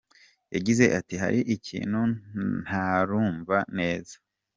Yagize 0.55 0.85
ati 0.99 1.15
“Hari 1.23 1.39
ikintu 1.55 2.01
ntarumva 2.63 3.57
neza. 3.77 4.15